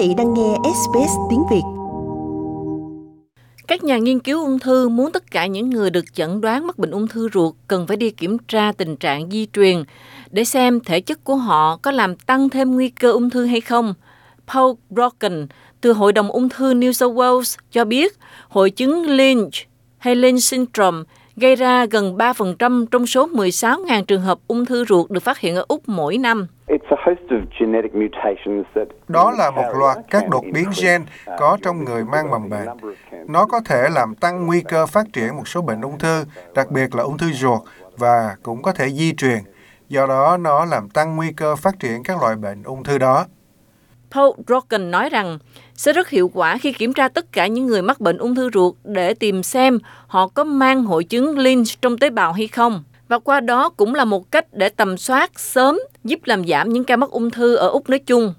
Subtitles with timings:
[0.00, 1.62] vị đang nghe SBS tiếng Việt.
[3.68, 6.78] Các nhà nghiên cứu ung thư muốn tất cả những người được chẩn đoán mắc
[6.78, 9.82] bệnh ung thư ruột cần phải đi kiểm tra tình trạng di truyền
[10.30, 13.60] để xem thể chất của họ có làm tăng thêm nguy cơ ung thư hay
[13.60, 13.94] không.
[14.46, 15.46] Paul Brocken
[15.80, 19.54] từ Hội đồng ung thư New South Wales cho biết hội chứng Lynch
[19.98, 21.02] hay Lynch syndrome
[21.36, 25.56] gây ra gần 3% trong số 16.000 trường hợp ung thư ruột được phát hiện
[25.56, 26.46] ở Úc mỗi năm.
[29.08, 31.04] Đó là một loạt các đột biến gen
[31.38, 32.68] có trong người mang mầm bệnh.
[33.28, 36.24] Nó có thể làm tăng nguy cơ phát triển một số bệnh ung thư,
[36.54, 37.60] đặc biệt là ung thư ruột,
[37.96, 39.38] và cũng có thể di truyền.
[39.88, 43.26] Do đó, nó làm tăng nguy cơ phát triển các loại bệnh ung thư đó.
[44.10, 45.38] Paul Drogen nói rằng
[45.74, 48.50] sẽ rất hiệu quả khi kiểm tra tất cả những người mắc bệnh ung thư
[48.54, 52.84] ruột để tìm xem họ có mang hội chứng Lynch trong tế bào hay không.
[53.10, 56.84] Và qua đó cũng là một cách để tầm soát sớm giúp làm giảm những
[56.84, 58.34] ca mắc ung thư ở Úc nói chung.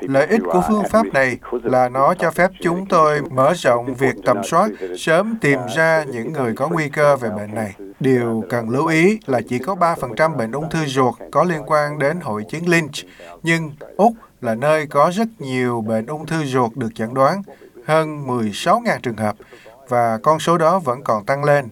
[0.00, 4.14] Lợi ích của phương pháp này là nó cho phép chúng tôi mở rộng việc
[4.24, 7.74] tầm soát, sớm tìm ra những người có nguy cơ về bệnh này.
[8.00, 11.98] Điều cần lưu ý là chỉ có 3% bệnh ung thư ruột có liên quan
[11.98, 12.94] đến hội chứng Lynch,
[13.42, 17.42] nhưng Úc là nơi có rất nhiều bệnh ung thư ruột được chẩn đoán,
[17.86, 19.36] hơn 16.000 trường hợp,
[19.88, 21.68] và con số đó vẫn còn tăng lên.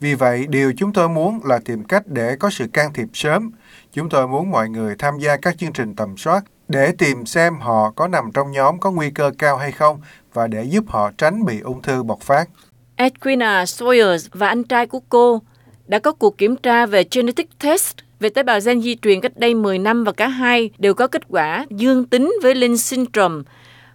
[0.00, 3.50] Vì vậy, điều chúng tôi muốn là tìm cách để có sự can thiệp sớm.
[3.92, 7.58] Chúng tôi muốn mọi người tham gia các chương trình tầm soát để tìm xem
[7.60, 10.00] họ có nằm trong nhóm có nguy cơ cao hay không
[10.34, 12.48] và để giúp họ tránh bị ung thư bộc phát.
[12.96, 15.42] Edwina Sawyers và anh trai của cô
[15.86, 19.36] đã có cuộc kiểm tra về genetic test về tế bào gen di truyền cách
[19.36, 23.42] đây 10 năm và cả hai đều có kết quả dương tính với Lynch syndrome.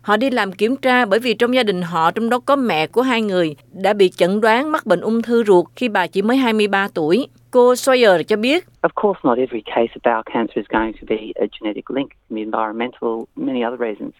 [0.03, 2.87] Họ đi làm kiểm tra bởi vì trong gia đình họ, trong đó có mẹ
[2.87, 6.21] của hai người, đã bị chẩn đoán mắc bệnh ung thư ruột khi bà chỉ
[6.21, 7.27] mới 23 tuổi.
[7.51, 8.65] Cô Sawyer cho biết.
[8.81, 12.09] Of course, not every case of bowel cancer is going to be a genetic link,
[12.29, 14.13] environmental, many other reasons.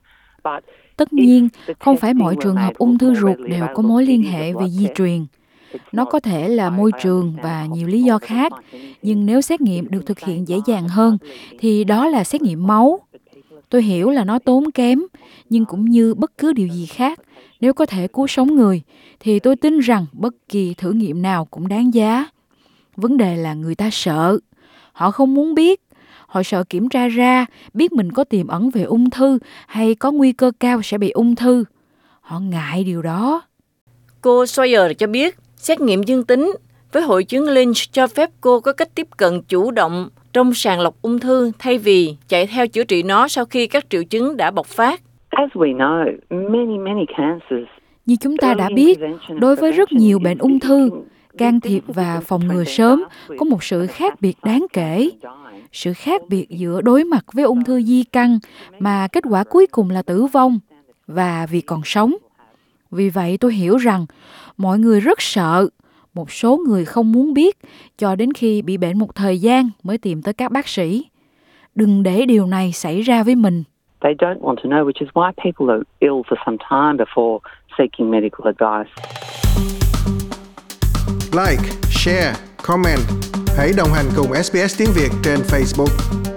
[0.97, 1.49] Tất nhiên,
[1.79, 4.87] không phải mọi trường hợp ung thư ruột đều có mối liên hệ về di
[4.95, 5.25] truyền.
[5.91, 8.51] Nó có thể là môi trường và nhiều lý do khác,
[9.01, 11.17] nhưng nếu xét nghiệm được thực hiện dễ dàng hơn,
[11.59, 12.99] thì đó là xét nghiệm máu.
[13.73, 15.01] Tôi hiểu là nó tốn kém,
[15.49, 17.19] nhưng cũng như bất cứ điều gì khác,
[17.59, 18.81] nếu có thể cứu sống người,
[19.19, 22.25] thì tôi tin rằng bất kỳ thử nghiệm nào cũng đáng giá.
[22.95, 24.39] Vấn đề là người ta sợ.
[24.91, 25.81] Họ không muốn biết.
[26.27, 30.11] Họ sợ kiểm tra ra, biết mình có tiềm ẩn về ung thư hay có
[30.11, 31.63] nguy cơ cao sẽ bị ung thư.
[32.21, 33.41] Họ ngại điều đó.
[34.21, 36.55] Cô Sawyer cho biết, xét nghiệm dương tính
[36.91, 40.79] với hội chứng Lynch cho phép cô có cách tiếp cận chủ động trong sàng
[40.79, 44.37] lọc ung thư thay vì chạy theo chữa trị nó sau khi các triệu chứng
[44.37, 45.01] đã bộc phát.
[48.05, 48.99] Như chúng ta đã biết,
[49.39, 50.89] đối với rất nhiều bệnh ung thư,
[51.37, 55.09] can thiệp và phòng ngừa sớm có một sự khác biệt đáng kể.
[55.71, 58.39] Sự khác biệt giữa đối mặt với ung thư di căn
[58.79, 60.59] mà kết quả cuối cùng là tử vong
[61.07, 62.15] và vì còn sống.
[62.91, 64.05] Vì vậy tôi hiểu rằng
[64.57, 65.67] mọi người rất sợ
[66.13, 67.57] một số người không muốn biết
[67.97, 71.05] cho đến khi bị bệnh một thời gian mới tìm tới các bác sĩ.
[71.75, 73.63] Đừng để điều này xảy ra với mình.
[74.01, 77.39] They don't want to know, which is why people are ill for some time before
[77.77, 78.91] seeking medical advice.
[81.31, 82.99] Like, share, comment.
[83.57, 86.32] Hãy đồng hành cùng SBS tiếng Việt trên Facebook.